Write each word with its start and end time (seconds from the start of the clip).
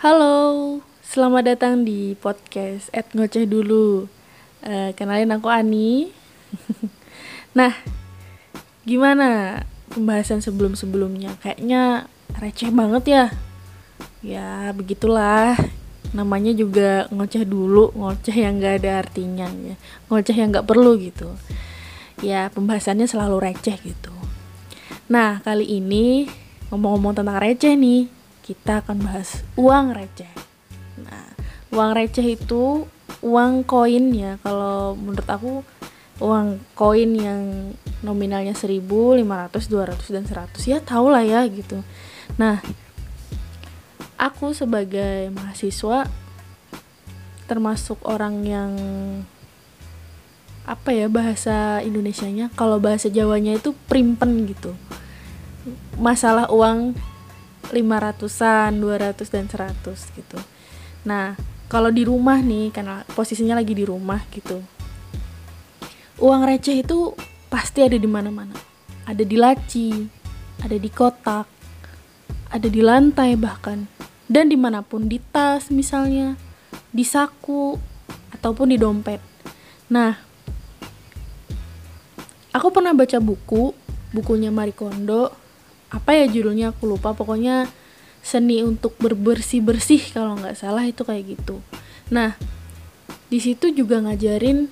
Halo, 0.00 0.80
selamat 1.04 1.44
datang 1.44 1.84
di 1.84 2.16
podcast 2.16 2.88
Ed 2.88 3.12
Ngoceh 3.12 3.44
Dulu. 3.44 4.08
Uh, 4.64 4.96
Kenalin 4.96 5.28
aku 5.28 5.52
Ani. 5.52 6.08
Nah, 7.60 7.76
gimana 8.88 9.60
pembahasan 9.92 10.40
sebelum-sebelumnya? 10.40 11.36
Kayaknya 11.44 12.08
receh 12.32 12.72
banget 12.72 13.04
ya. 13.12 13.24
Ya, 14.24 14.72
begitulah. 14.72 15.60
Namanya 16.16 16.56
juga 16.56 17.04
ngoceh 17.12 17.44
dulu, 17.44 17.92
ngoceh 17.92 18.40
yang 18.40 18.56
gak 18.56 18.80
ada 18.80 19.04
artinya 19.04 19.52
ya. 19.52 19.76
Ngoceh 20.08 20.32
yang 20.32 20.48
gak 20.48 20.64
perlu 20.64 20.96
gitu. 20.96 21.28
Ya, 22.24 22.48
pembahasannya 22.48 23.04
selalu 23.04 23.52
receh 23.52 23.76
gitu. 23.84 24.16
Nah, 25.12 25.44
kali 25.44 25.68
ini 25.68 26.24
ngomong-ngomong 26.72 27.20
tentang 27.20 27.36
receh 27.36 27.76
nih 27.76 28.19
kita 28.50 28.82
akan 28.82 29.06
bahas 29.06 29.46
uang 29.54 29.94
receh. 29.94 30.26
Nah, 31.06 31.30
uang 31.70 31.94
receh 31.94 32.34
itu 32.34 32.82
uang 33.22 33.62
koin 33.62 34.10
ya. 34.10 34.42
Kalau 34.42 34.98
menurut 34.98 35.28
aku 35.30 35.62
uang 36.18 36.58
koin 36.74 37.14
yang 37.14 37.42
nominalnya 38.02 38.58
1000, 38.58 38.82
500, 39.22 39.70
200 39.70 40.10
dan 40.10 40.24
100 40.26 40.66
ya 40.66 40.82
tau 40.82 41.06
lah 41.06 41.22
ya 41.22 41.46
gitu. 41.46 41.86
Nah, 42.34 42.58
aku 44.18 44.50
sebagai 44.50 45.30
mahasiswa 45.30 46.10
termasuk 47.46 48.02
orang 48.02 48.42
yang 48.42 48.72
apa 50.66 50.90
ya 50.90 51.06
bahasa 51.10 51.82
Indonesianya 51.82 52.50
kalau 52.54 52.78
bahasa 52.78 53.10
Jawanya 53.10 53.58
itu 53.58 53.74
primpen 53.90 54.46
gitu 54.46 54.74
masalah 55.98 56.46
uang 56.48 56.94
500-an, 57.72 58.76
200 58.78 59.34
dan 59.34 59.46
100 59.46 60.18
gitu. 60.18 60.38
Nah, 61.06 61.38
kalau 61.70 61.88
di 61.94 62.02
rumah 62.02 62.42
nih 62.42 62.74
karena 62.74 63.06
posisinya 63.14 63.54
lagi 63.54 63.72
di 63.72 63.86
rumah 63.86 64.20
gitu. 64.34 64.58
Uang 66.20 66.44
receh 66.44 66.82
itu 66.82 67.14
pasti 67.48 67.80
ada 67.86 67.96
di 67.96 68.08
mana-mana. 68.10 68.52
Ada 69.08 69.24
di 69.24 69.36
laci, 69.38 70.04
ada 70.60 70.76
di 70.76 70.90
kotak, 70.92 71.46
ada 72.50 72.68
di 72.68 72.82
lantai 72.82 73.38
bahkan 73.38 73.86
dan 74.30 74.46
di 74.46 74.54
mana 74.54 74.82
pun 74.82 75.10
di 75.10 75.18
tas 75.18 75.74
misalnya, 75.74 76.38
di 76.94 77.02
saku 77.02 77.74
ataupun 78.34 78.70
di 78.70 78.78
dompet. 78.78 79.18
Nah, 79.90 80.14
aku 82.54 82.70
pernah 82.70 82.94
baca 82.94 83.18
buku, 83.18 83.74
bukunya 84.14 84.54
Marie 84.54 84.74
Kondo 84.74 85.34
apa 85.90 86.10
ya 86.14 86.30
judulnya? 86.30 86.72
Aku 86.72 86.86
lupa. 86.86 87.12
Pokoknya 87.12 87.66
seni 88.20 88.60
untuk 88.60 88.96
berbersih 89.00 89.64
bersih 89.64 90.00
kalau 90.12 90.36
nggak 90.36 90.56
salah 90.56 90.84
itu 90.86 91.02
kayak 91.04 91.36
gitu. 91.36 91.60
Nah 92.12 92.36
di 93.30 93.38
situ 93.38 93.72
juga 93.72 94.02
ngajarin 94.02 94.68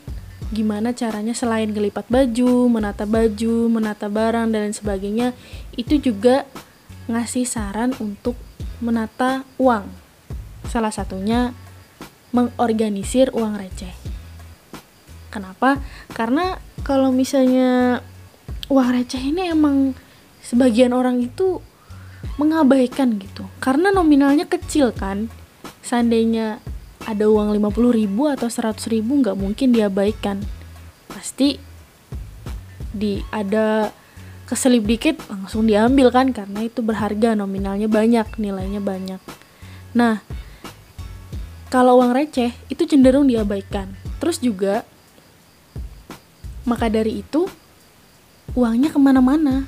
gimana 0.48 0.96
caranya 0.96 1.36
selain 1.36 1.68
ngelipat 1.68 2.08
baju 2.08 2.72
menata 2.72 3.04
baju 3.04 3.68
menata 3.68 4.08
barang 4.08 4.48
dan 4.48 4.68
lain 4.68 4.76
sebagainya 4.76 5.28
itu 5.76 6.00
juga 6.00 6.48
ngasih 7.08 7.44
saran 7.44 7.92
untuk 8.00 8.36
menata 8.80 9.44
uang. 9.56 9.88
Salah 10.68 10.92
satunya 10.92 11.56
mengorganisir 12.32 13.32
uang 13.32 13.56
receh. 13.56 13.92
Kenapa? 15.32 15.80
Karena 16.12 16.60
kalau 16.84 17.12
misalnya 17.12 18.00
uang 18.68 18.88
receh 18.92 19.20
ini 19.20 19.48
emang 19.48 19.96
sebagian 20.48 20.96
orang 20.96 21.20
itu 21.20 21.60
mengabaikan 22.40 23.20
gitu. 23.20 23.44
Karena 23.60 23.92
nominalnya 23.92 24.48
kecil 24.48 24.96
kan. 24.96 25.28
Seandainya 25.84 26.64
ada 27.04 27.28
uang 27.28 27.52
50 27.56 27.92
ribu 27.92 28.28
atau 28.28 28.48
100 28.48 28.76
ribu 28.92 29.20
nggak 29.24 29.36
mungkin 29.38 29.72
diabaikan 29.72 30.44
pasti 31.08 31.56
di 32.92 33.24
ada 33.32 33.88
keselip 34.44 34.84
dikit 34.84 35.16
langsung 35.32 35.64
diambil 35.64 36.12
kan 36.12 36.36
karena 36.36 36.68
itu 36.68 36.84
berharga 36.84 37.32
nominalnya 37.32 37.88
banyak 37.88 38.28
nilainya 38.36 38.84
banyak. 38.84 39.20
Nah 39.96 40.20
kalau 41.72 42.00
uang 42.00 42.12
receh 42.12 42.52
itu 42.68 42.82
cenderung 42.84 43.24
diabaikan. 43.24 43.92
Terus 44.20 44.40
juga 44.44 44.84
maka 46.68 46.92
dari 46.92 47.24
itu 47.24 47.48
uangnya 48.52 48.92
ke 48.92 49.00
mana-mana 49.00 49.64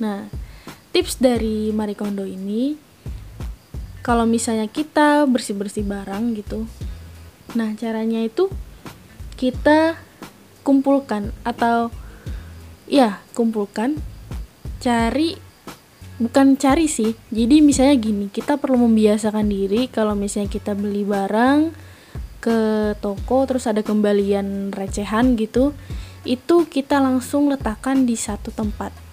Nah, 0.00 0.32
tips 0.96 1.20
dari 1.20 1.68
Marie 1.70 1.94
Kondo 1.94 2.24
ini 2.24 2.74
kalau 4.00 4.24
misalnya 4.24 4.64
kita 4.66 5.28
bersih-bersih 5.28 5.84
barang 5.84 6.32
gitu. 6.40 6.64
Nah, 7.52 7.76
caranya 7.76 8.24
itu 8.24 8.48
kita 9.36 10.00
kumpulkan 10.64 11.36
atau 11.44 11.92
ya, 12.88 13.20
kumpulkan 13.36 14.00
cari 14.80 15.36
bukan 16.16 16.56
cari 16.56 16.88
sih. 16.88 17.12
Jadi 17.28 17.60
misalnya 17.60 17.96
gini, 18.00 18.32
kita 18.32 18.56
perlu 18.56 18.88
membiasakan 18.88 19.52
diri 19.52 19.92
kalau 19.92 20.16
misalnya 20.16 20.48
kita 20.48 20.72
beli 20.72 21.04
barang 21.04 21.76
ke 22.40 22.58
toko 23.04 23.44
terus 23.44 23.68
ada 23.68 23.84
kembalian 23.84 24.72
recehan 24.72 25.36
gitu, 25.36 25.76
itu 26.24 26.64
kita 26.72 26.96
langsung 27.00 27.52
letakkan 27.52 28.08
di 28.08 28.16
satu 28.16 28.48
tempat 28.48 29.09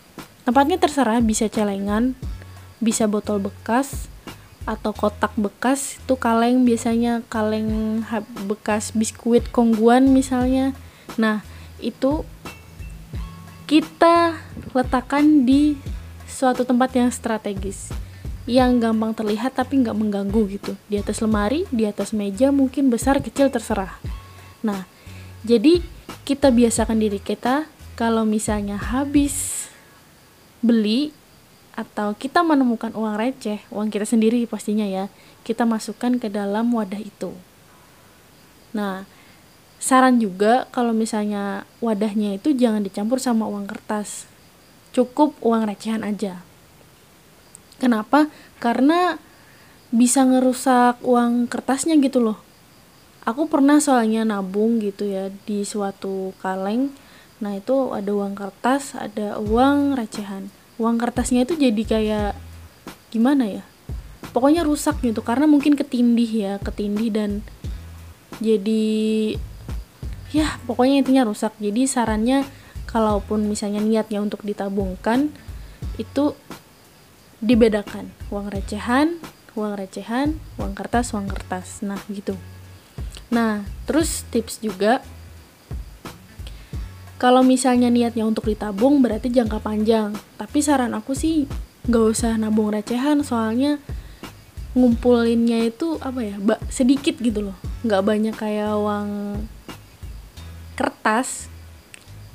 Tempatnya 0.48 0.80
terserah 0.80 1.20
bisa 1.20 1.52
celengan, 1.52 2.16
bisa 2.80 3.04
botol 3.04 3.44
bekas 3.44 4.08
atau 4.64 4.96
kotak 4.96 5.36
bekas. 5.36 6.00
Itu 6.00 6.16
kaleng 6.16 6.64
biasanya 6.64 7.20
kaleng 7.28 8.00
bekas 8.48 8.96
biskuit 8.96 9.52
kongguan 9.52 10.16
misalnya. 10.16 10.72
Nah, 11.20 11.44
itu 11.84 12.24
kita 13.68 14.40
letakkan 14.72 15.44
di 15.44 15.76
suatu 16.24 16.64
tempat 16.64 16.96
yang 16.96 17.12
strategis 17.12 17.92
yang 18.48 18.80
gampang 18.80 19.12
terlihat 19.12 19.60
tapi 19.60 19.84
nggak 19.84 19.98
mengganggu 20.00 20.42
gitu. 20.56 20.80
Di 20.88 21.04
atas 21.04 21.20
lemari 21.20 21.68
di 21.68 21.84
atas 21.84 22.16
meja 22.16 22.56
mungkin 22.56 22.88
besar 22.88 23.20
kecil 23.20 23.52
terserah. 23.52 24.00
Nah 24.64 24.88
jadi 25.44 25.84
kita 26.24 26.56
biasakan 26.56 27.04
diri 27.04 27.20
kita 27.20 27.68
kalau 28.00 28.24
misalnya 28.24 28.80
habis 28.80 29.57
beli 30.62 31.14
atau 31.78 32.18
kita 32.18 32.42
menemukan 32.42 32.90
uang 32.98 33.22
receh, 33.22 33.62
uang 33.70 33.94
kita 33.94 34.10
sendiri 34.10 34.42
pastinya 34.50 34.86
ya, 34.90 35.14
kita 35.46 35.64
masukkan 35.64 36.18
ke 36.18 36.26
dalam 36.28 36.74
wadah 36.74 36.98
itu. 36.98 37.38
Nah, 38.74 39.06
saran 39.78 40.18
juga 40.18 40.66
kalau 40.74 40.92
misalnya 40.92 41.70
wadahnya 41.78 42.34
itu 42.36 42.58
jangan 42.58 42.82
dicampur 42.82 43.22
sama 43.22 43.46
uang 43.46 43.70
kertas. 43.70 44.26
Cukup 44.90 45.38
uang 45.46 45.70
recehan 45.70 46.02
aja. 46.02 46.42
Kenapa? 47.78 48.26
Karena 48.58 49.22
bisa 49.94 50.26
ngerusak 50.26 51.00
uang 51.06 51.46
kertasnya 51.46 51.94
gitu 52.02 52.20
loh. 52.20 52.42
Aku 53.22 53.46
pernah 53.46 53.78
soalnya 53.78 54.26
nabung 54.26 54.82
gitu 54.82 55.06
ya 55.06 55.30
di 55.46 55.62
suatu 55.62 56.34
kaleng 56.42 56.90
Nah 57.38 57.58
itu 57.58 57.94
ada 57.94 58.10
uang 58.10 58.34
kertas, 58.34 58.98
ada 58.98 59.38
uang 59.38 59.94
recehan. 59.94 60.50
Uang 60.82 60.98
kertasnya 60.98 61.46
itu 61.46 61.54
jadi 61.58 61.84
kayak 61.86 62.32
gimana 63.14 63.62
ya? 63.62 63.64
Pokoknya 64.34 64.66
rusak 64.66 65.02
gitu 65.02 65.22
karena 65.26 65.50
mungkin 65.50 65.74
ketindih 65.74 66.30
ya, 66.30 66.54
ketindih 66.62 67.10
dan 67.14 67.32
jadi 68.38 69.34
ya 70.34 70.58
pokoknya 70.70 71.02
intinya 71.02 71.24
rusak. 71.26 71.54
Jadi 71.58 71.90
sarannya 71.90 72.46
kalaupun 72.90 73.46
misalnya 73.46 73.82
niatnya 73.82 74.22
untuk 74.22 74.42
ditabungkan 74.42 75.34
itu 75.98 76.38
dibedakan 77.38 78.10
uang 78.34 78.50
recehan, 78.50 79.22
uang 79.54 79.78
recehan, 79.78 80.38
uang 80.58 80.74
kertas, 80.74 81.14
uang 81.14 81.30
kertas. 81.30 81.86
Nah, 81.86 82.02
gitu. 82.10 82.34
Nah, 83.30 83.66
terus 83.86 84.26
tips 84.30 84.64
juga 84.64 85.04
kalau 87.18 87.42
misalnya 87.42 87.90
niatnya 87.90 88.30
untuk 88.30 88.46
ditabung 88.46 89.02
berarti 89.02 89.34
jangka 89.34 89.58
panjang. 89.62 90.14
Tapi 90.38 90.58
saran 90.62 90.94
aku 90.94 91.18
sih 91.18 91.50
nggak 91.90 92.06
usah 92.14 92.38
nabung 92.38 92.70
recehan 92.70 93.26
soalnya 93.26 93.82
ngumpulinnya 94.78 95.66
itu 95.66 95.98
apa 95.98 96.22
ya 96.22 96.38
ba 96.38 96.62
sedikit 96.70 97.18
gitu 97.18 97.50
loh. 97.50 97.58
Nggak 97.82 98.04
banyak 98.06 98.36
kayak 98.38 98.78
uang 98.78 99.10
kertas. 100.78 101.50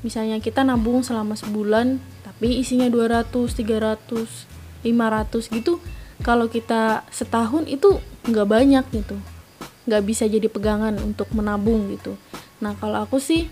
Misalnya 0.03 0.43
kita 0.43 0.67
nabung 0.67 1.07
selama 1.07 1.39
sebulan 1.39 2.03
tapi 2.27 2.59
isinya 2.59 2.91
200, 2.91 3.31
300, 3.31 4.83
500 4.83 5.55
gitu 5.63 5.79
kalau 6.27 6.51
kita 6.51 7.07
setahun 7.15 7.71
itu 7.71 8.03
nggak 8.27 8.49
banyak 8.51 8.85
gitu. 8.91 9.15
Nggak 9.87 10.03
bisa 10.03 10.27
jadi 10.27 10.51
pegangan 10.51 10.99
untuk 10.99 11.31
menabung 11.31 11.87
gitu. 11.95 12.19
Nah 12.59 12.75
kalau 12.83 13.07
aku 13.07 13.23
sih 13.23 13.47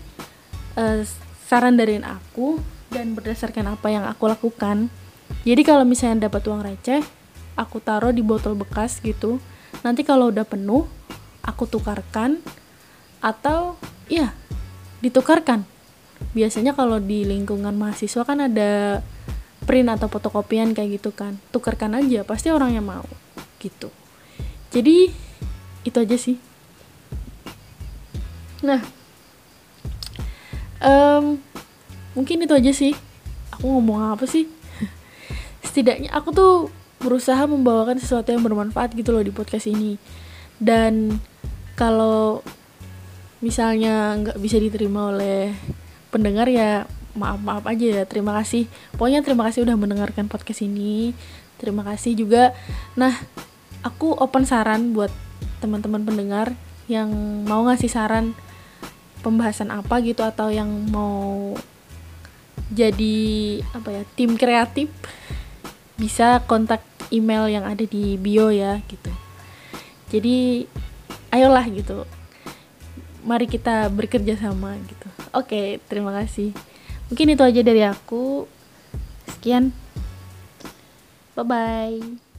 uh, 0.77 1.01
saran 1.47 1.75
dari 1.75 1.99
aku 1.99 2.59
dan 2.91 3.15
berdasarkan 3.15 3.75
apa 3.75 3.87
yang 3.91 4.03
aku 4.07 4.27
lakukan. 4.27 4.91
Jadi 5.47 5.61
kalau 5.63 5.87
misalnya 5.87 6.27
dapat 6.27 6.43
uang 6.47 6.61
receh 6.63 7.01
aku 7.55 7.79
taruh 7.83 8.11
di 8.11 8.23
botol 8.23 8.55
bekas 8.55 8.99
gitu. 9.03 9.39
Nanti 9.81 10.03
kalau 10.03 10.29
udah 10.29 10.43
penuh 10.43 10.85
aku 11.41 11.65
tukarkan 11.65 12.43
atau 13.23 13.79
ya 14.11 14.35
ditukarkan. 14.99 15.63
Biasanya 16.35 16.77
kalau 16.77 17.01
di 17.01 17.25
lingkungan 17.25 17.73
mahasiswa 17.73 18.21
kan 18.21 18.45
ada 18.45 19.01
print 19.65 19.89
atau 19.89 20.07
fotokopian 20.11 20.75
kayak 20.75 21.01
gitu 21.01 21.11
kan. 21.15 21.39
Tukarkan 21.49 21.97
aja 21.97 22.21
pasti 22.27 22.51
orangnya 22.51 22.83
mau 22.83 23.07
gitu. 23.57 23.89
Jadi 24.71 25.11
itu 25.81 25.97
aja 25.97 26.17
sih. 26.19 26.37
Nah 28.61 29.00
um, 30.81 31.39
mungkin 32.17 32.43
itu 32.43 32.53
aja 32.53 32.71
sih. 32.73 32.93
Aku 33.55 33.77
ngomong 33.77 34.17
apa 34.17 34.25
sih? 34.27 34.49
Setidaknya 35.65 36.11
aku 36.11 36.29
tuh 36.33 36.53
berusaha 37.01 37.41
membawakan 37.49 37.97
sesuatu 37.97 38.29
yang 38.29 38.45
bermanfaat 38.45 38.93
gitu 38.93 39.13
loh 39.13 39.25
di 39.25 39.33
podcast 39.33 39.69
ini. 39.69 39.97
Dan 40.61 41.17
kalau 41.73 42.45
misalnya 43.41 44.13
nggak 44.21 44.37
bisa 44.37 44.61
diterima 44.61 45.09
oleh 45.09 45.49
pendengar 46.13 46.45
ya 46.45 46.85
maaf 47.17 47.41
maaf 47.41 47.65
aja 47.65 48.01
ya. 48.01 48.03
Terima 48.05 48.37
kasih. 48.37 48.69
Pokoknya 48.95 49.25
terima 49.25 49.49
kasih 49.49 49.65
udah 49.65 49.75
mendengarkan 49.77 50.29
podcast 50.29 50.61
ini. 50.61 51.17
Terima 51.57 51.81
kasih 51.85 52.13
juga. 52.17 52.53
Nah 52.97 53.13
aku 53.81 54.13
open 54.13 54.45
saran 54.45 54.93
buat 54.93 55.09
teman-teman 55.61 56.05
pendengar 56.05 56.53
yang 56.89 57.09
mau 57.45 57.65
ngasih 57.65 57.89
saran 57.89 58.33
pembahasan 59.21 59.69
apa 59.69 60.01
gitu 60.01 60.25
atau 60.25 60.49
yang 60.49 60.67
mau 60.89 61.53
jadi 62.71 63.59
apa 63.75 63.89
ya 63.91 64.03
tim 64.15 64.35
kreatif 64.39 64.87
bisa 65.99 66.41
kontak 66.49 66.81
email 67.11 67.45
yang 67.51 67.67
ada 67.67 67.83
di 67.83 68.15
bio 68.17 68.49
ya 68.49 68.79
gitu. 68.89 69.11
Jadi 70.09 70.65
ayolah 71.29 71.67
gitu. 71.69 72.07
Mari 73.21 73.45
kita 73.45 73.91
bekerja 73.93 74.33
sama 74.39 74.79
gitu. 74.87 75.07
Oke 75.35 75.77
terima 75.85 76.15
kasih. 76.15 76.55
Mungkin 77.11 77.37
itu 77.37 77.43
aja 77.43 77.61
dari 77.61 77.83
aku. 77.85 78.49
Sekian. 79.29 79.75
Bye 81.35 81.45
bye 81.45 82.30